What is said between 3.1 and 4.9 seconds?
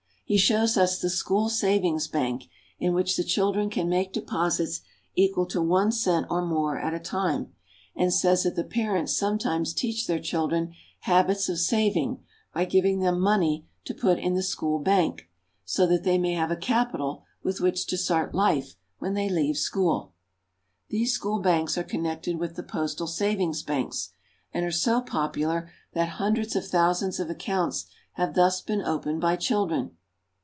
the children can make deposits